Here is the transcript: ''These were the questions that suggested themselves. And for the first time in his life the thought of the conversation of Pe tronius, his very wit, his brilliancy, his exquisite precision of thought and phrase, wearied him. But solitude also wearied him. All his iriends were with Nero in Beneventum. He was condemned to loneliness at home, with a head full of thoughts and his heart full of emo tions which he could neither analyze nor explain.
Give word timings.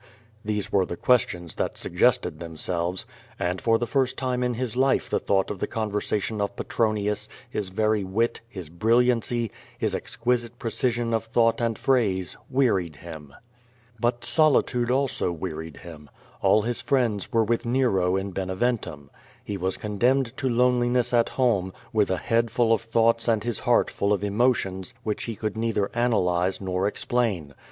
''These 0.43 0.71
were 0.71 0.87
the 0.87 0.97
questions 0.97 1.53
that 1.61 1.77
suggested 1.77 2.39
themselves. 2.39 3.05
And 3.37 3.61
for 3.61 3.77
the 3.77 3.85
first 3.85 4.17
time 4.17 4.41
in 4.41 4.55
his 4.55 4.75
life 4.75 5.11
the 5.11 5.19
thought 5.19 5.51
of 5.51 5.59
the 5.59 5.67
conversation 5.67 6.41
of 6.41 6.55
Pe 6.55 6.63
tronius, 6.63 7.27
his 7.47 7.69
very 7.69 8.03
wit, 8.03 8.41
his 8.49 8.69
brilliancy, 8.69 9.51
his 9.77 9.93
exquisite 9.93 10.57
precision 10.57 11.13
of 11.13 11.25
thought 11.25 11.61
and 11.61 11.77
phrase, 11.77 12.35
wearied 12.49 12.95
him. 12.95 13.31
But 13.99 14.25
solitude 14.25 14.89
also 14.89 15.31
wearied 15.31 15.77
him. 15.77 16.09
All 16.41 16.63
his 16.63 16.81
iriends 16.81 17.31
were 17.31 17.43
with 17.43 17.63
Nero 17.63 18.15
in 18.17 18.31
Beneventum. 18.31 19.11
He 19.43 19.55
was 19.55 19.77
condemned 19.77 20.35
to 20.37 20.49
loneliness 20.49 21.13
at 21.13 21.29
home, 21.37 21.73
with 21.93 22.09
a 22.09 22.17
head 22.17 22.49
full 22.49 22.73
of 22.73 22.81
thoughts 22.81 23.27
and 23.27 23.43
his 23.43 23.59
heart 23.59 23.91
full 23.91 24.13
of 24.13 24.23
emo 24.23 24.51
tions 24.53 24.95
which 25.03 25.25
he 25.25 25.35
could 25.35 25.55
neither 25.55 25.91
analyze 25.93 26.59
nor 26.59 26.87
explain. 26.87 27.53